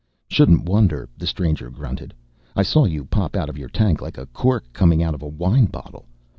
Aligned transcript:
"Shouldn't 0.27 0.63
wonder," 0.67 1.09
the 1.15 1.27
stranger 1.27 1.69
grunted. 1.69 2.11
"I 2.55 2.63
saw 2.63 2.85
you 2.85 3.05
pop 3.05 3.35
out 3.35 3.49
of 3.49 3.57
your 3.59 3.69
tank 3.69 4.01
like 4.01 4.17
a 4.17 4.25
cork 4.25 4.65
coming 4.73 5.03
out 5.03 5.13
of 5.13 5.21
a 5.21 5.27
wine 5.27 5.65
bottle. 5.65 6.07